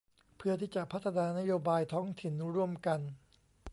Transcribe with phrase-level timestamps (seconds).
[0.37, 2.99] เพื่อที่จะพัฒนานโยบายท้องถิ่นร่วมกัน